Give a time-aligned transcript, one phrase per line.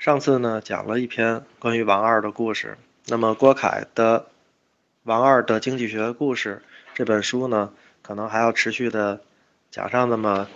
[0.00, 4.20] 上次呢讲了一篇关于王二的故事，那么郭凯的
[5.02, 6.62] 《王二的经济学故事》
[6.94, 9.20] 这本书呢，可能还要持续的
[9.70, 10.48] 讲上那么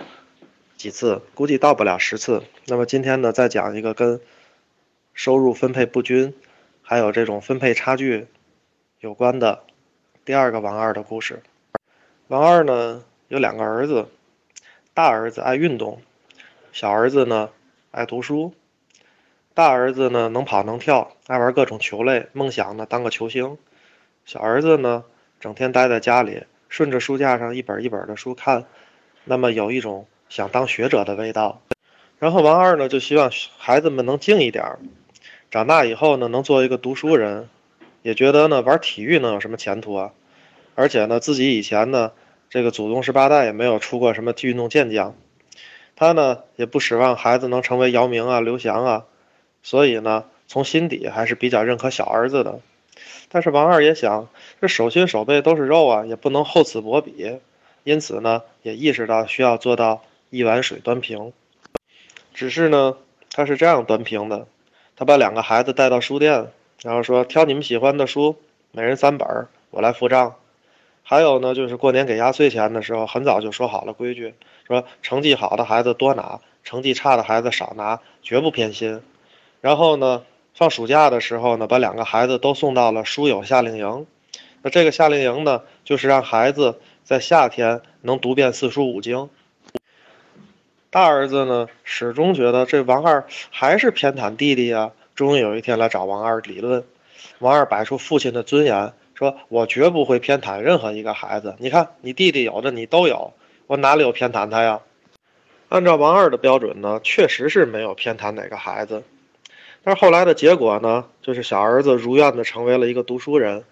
[0.78, 2.42] 几次，估计到不了十次。
[2.68, 4.18] 那么今天呢，再讲一个跟
[5.12, 6.34] 收入分配不均，
[6.80, 8.26] 还有这种分配差距
[9.00, 9.64] 有关的
[10.24, 11.42] 第二个王二的故事。
[12.28, 14.08] 王二呢有两个儿子，
[14.94, 16.00] 大儿子爱运动，
[16.72, 17.50] 小儿子呢
[17.90, 18.54] 爱读书。
[19.54, 23.56] 大儿子呢能跑能跳，爱玩各种球类，梦想呢当个球星。
[24.24, 25.04] 小儿子呢
[25.38, 28.64] 整天待在家里，顺着书架上一本一本的书看，
[29.22, 31.62] 那么有一种想当学者的味道。
[32.18, 34.76] 然后王二呢就希望孩子们能静一点，
[35.52, 37.48] 长大以后呢能做一个读书人，
[38.02, 40.10] 也觉得呢玩体育能有什么前途啊？
[40.74, 42.10] 而且呢自己以前呢
[42.50, 45.14] 这个祖宗十八代也没有出过什么运动健将，
[45.94, 49.04] 他呢也不指望孩子能成为姚明啊、刘翔啊。
[49.64, 52.60] 所以呢，从心底还是比较认可小儿子的。
[53.28, 54.28] 但是王二也想，
[54.60, 57.40] 这手心手背都是肉啊，也不能厚此薄彼。
[57.82, 61.32] 因此呢，也意识到需要做到一碗水端平。
[62.32, 62.96] 只是呢，
[63.32, 64.46] 他是这样端平的：
[64.96, 68.36] 他把两个孩子带到书店，然后说：“挑你们喜欢的书，
[68.70, 70.36] 每人三本，我来付账。”
[71.02, 74.34] 还有呢，就是过年给压岁钱的时候，很早就说好了规矩，
[74.66, 79.02] 说成绩好的孩子多拿，成绩差的孩子少拿，绝不偏心。
[79.64, 84.06] 然后呢，放暑假的时候呢，把两个孩子都送到了书友夏令营。
[84.60, 89.30] 那这个夏令营呢，就是让孩子在夏天能读遍四书五经。
[90.90, 94.92] 大儿子呢，始终觉得这王二还是偏袒弟弟呀。
[95.14, 96.84] 终于有一天来找王二理论，
[97.38, 101.56] 王二摆出父亲的尊严，说：“我绝不会偏袒任何一个孩子。
[101.58, 103.32] 你看，你弟弟有的你都有，
[103.66, 104.80] 我哪里有偏袒他呀？”
[105.70, 109.02] 按照王二的标准呢，确实是没有偏袒哪个孩子。
[109.84, 113.64] 但是后来的结果呢，就是小儿子如愿的成为了一个读书人，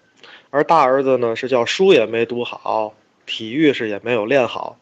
[0.51, 2.93] 而大儿子呢是叫书也没读好，
[3.25, 4.77] 体育是也没有练好。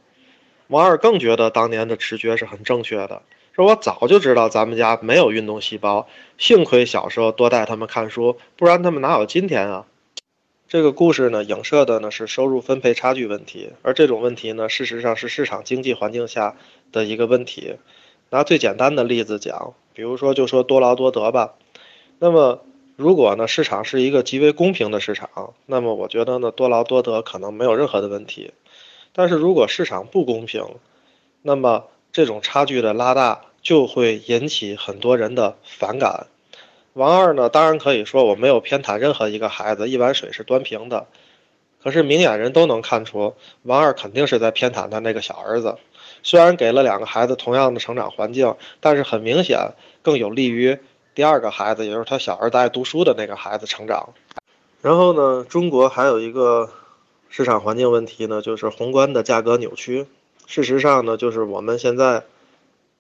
[0.68, 3.22] 王二更觉得当年的直觉是很正确的，
[3.54, 9.86] 说我早就知道咱们家没有运动细胞，幸亏小时候多带他们看书，不然他们哪有今天啊？
[10.68, 16.56] 这个故事呢，影射的呢是收入分配差距问题，而这种问题呢，事实上是市场经济环境下
[16.92, 17.76] 的一个问题。
[18.30, 19.74] 拿最简单的例子讲。
[19.94, 21.54] 比如说，就说多劳多得吧。
[22.20, 22.62] 那么，
[22.96, 28.54] 如果呢市场是一个极为公平的市场，那么我觉得呢多劳多得可能没有任何的问题。
[29.14, 30.66] 但是如果市场不公平，
[31.42, 36.28] 那么这种差距的拉大就会引起很多人的反感。
[36.94, 41.08] 王二呢，当然可以说我没有偏袒任何一个孩子，一碗水是端平的。
[41.82, 45.78] 可是明眼人都能看出，王二肯定是在偏袒他那个小儿子。
[46.24, 50.78] 虽然给了两个孩子同样的成长环境，但是很明显更有利于
[51.16, 54.14] 第二个孩子，也就是他小儿子爱读书的那个孩子成长。
[54.82, 56.70] 然后呢，中国还有一个
[57.30, 60.08] 市场环境问题呢，就是宏观的价格扭曲。
[60.48, 62.24] 事实上呢，就是我们现在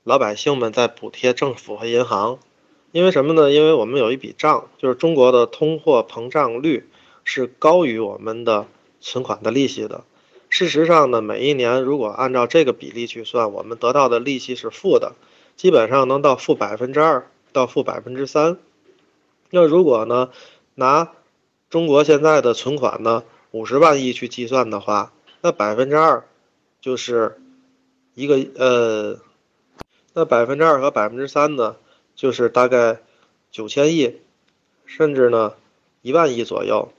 [0.04, 2.40] 老百姓们在补贴政府和银行，
[2.92, 3.52] 因为什么呢？
[3.52, 6.90] 因为我们有一笔账，就是中国的通货膨胀率
[7.24, 8.68] 是高于我们的
[9.00, 10.04] 存款的利息的。
[10.52, 15.16] 事实上呢，每一年如果按照这个比例去算，我们得到的利息是负的，
[15.56, 18.58] 基本上能到负百分之二到负百分之三。
[19.50, 20.30] 那如果呢，
[20.76, 21.14] 拿
[21.70, 26.26] 中国现在的存款呢五十万亿去计算的话，那百分之二
[26.82, 27.42] 就是
[28.14, 29.20] 一个呃，
[30.14, 31.78] 那百分之二和百分之三呢，
[32.14, 33.00] 就是大概
[33.52, 34.18] 九千亿，
[34.86, 35.54] 甚至呢
[36.02, 36.92] 一万亿左右。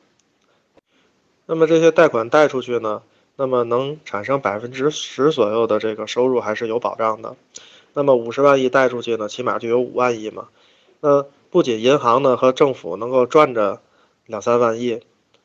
[1.44, 3.02] 那么这些贷款贷出去呢？
[3.42, 7.34] 那么能产生百分之十左右的这个收入还是有保障的。
[7.92, 10.47] 那么五十万亿贷出去呢，起码就有五万亿嘛。
[11.00, 13.80] 那不仅银行呢和政府能够赚着
[14.26, 15.00] 两三万亿，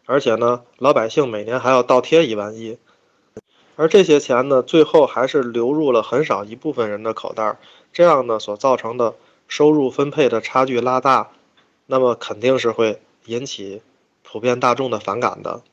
[0.05, 2.77] 而且呢老百姓每年还要倒贴一万亿。
[3.75, 7.57] 而这些钱呢，最后还是流入了很少一部分人的口袋。
[7.93, 9.15] 这样呢所造成的
[9.47, 11.31] 收入分配的差距拉大，
[11.87, 13.81] 那么肯定是会引起
[14.21, 15.63] 普遍大众的反感的。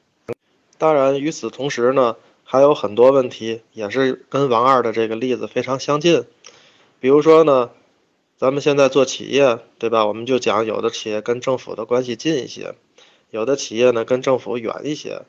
[0.78, 6.24] 当然，与此同时呢，还有很多问题也是跟王二的这个例子非常相近。
[7.00, 7.70] 比如说呢，
[8.36, 10.04] 咱们现在做企业，对吧？
[10.06, 12.74] 我们就讲有的企业跟政府的关系近一些，
[13.30, 15.22] 有的企业呢跟政府远一些。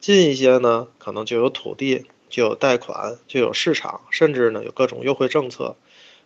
[0.00, 5.76] 近一些呢，可能就有土地，就有贷款，就有市场，甚至呢有各种优惠政策。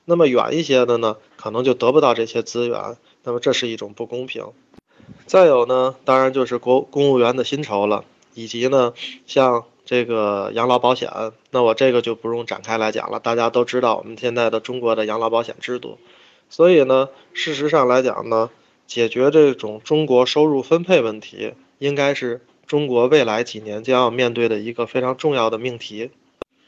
[0.04, 2.96] 那么远一些的呢，可能就得不到这些资源。
[3.24, 4.46] 那么这是一种不公平。
[5.26, 8.04] 再有呢，当然就是国公务员的薪酬了。
[8.36, 8.92] 以及呢，
[9.26, 11.10] 像这个养老保险，
[11.50, 13.18] 那我这个就不用展开来讲了。
[13.18, 15.96] 大家都知道我们现在的中国的养老保险制度，
[16.50, 18.50] 所以呢，事实上来讲呢，
[18.86, 26.10] 解决这种中国收入分配问题，应该是中国未来几年将要面对的一个非常重要的命题。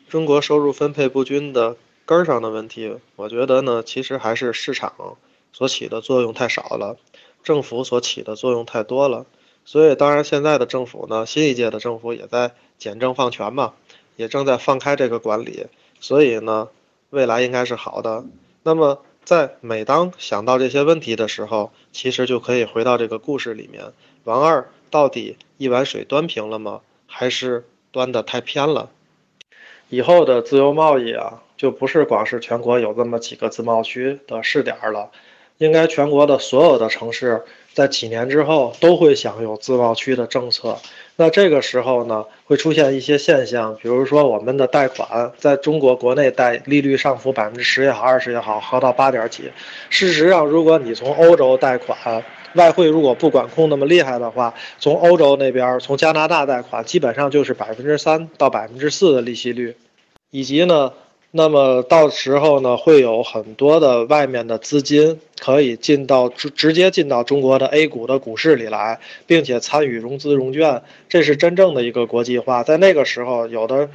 [0.09, 1.77] 中国收入分配不均的
[2.07, 5.19] 根儿上的问题，我觉得呢，其实还是市场
[5.53, 6.97] 所起的作用太少了，
[7.45, 9.27] 政府所起的作用太多了。
[9.71, 13.75] 所以，当然现在的政府呢，新一届的政府也在简政放权嘛，
[14.17, 15.67] 也正在放开这个管理。
[16.01, 16.69] 所以呢，
[17.11, 18.25] 未来应该是好的。
[18.63, 23.93] 那么，在每当想到这些问题的时候，其实就可以回到这个故事里面：
[24.25, 26.81] 王二到底一碗水端平了吗？
[27.07, 28.89] 还是端的太偏了？
[29.91, 35.11] 以后的自由贸易啊，就不是光是全国有这么几个自贸区的试点了，
[35.59, 37.43] 应该全国的所有的城市
[37.75, 40.79] 在几年之后都会享有自贸区的政策。
[41.17, 49.51] 那这个时候呢，会出现一些现象，比如说我们的贷款在中国国内贷利率上浮百分之十也好，二十也好，合到八点几。
[49.91, 52.25] 事实上，如果你从欧洲贷款，
[52.55, 59.75] 外汇如果不管控那么厉害的话，从欧洲那边，从加拿大贷款，基本上就是百分之三到百分之四的利息率，
[60.31, 60.93] 以及呢。
[61.31, 72.63] 那么到时候呢，会有很多的外面的资金可以进到直直接进到中国的 A 股的股市里来，并且参与融资融券，这是真正的一个国际化。
[72.63, 73.91] 在那个时候，有的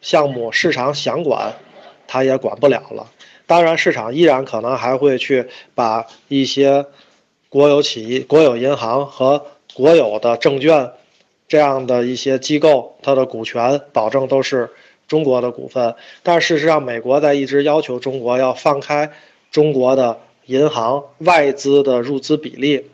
[0.00, 1.54] 项目市场想管，
[2.08, 3.12] 它也管不了了。
[3.46, 6.86] 当然，市场依然可能还会去把一些
[7.48, 10.90] 国有企业、国有银行和国有的证券
[11.46, 14.68] 这样的一些机构，它的股权保证都是。
[15.08, 19.10] 中国的股份，但事实上，美国在一直要求中国要放开
[19.50, 22.84] 中国的银行外资的入资比例，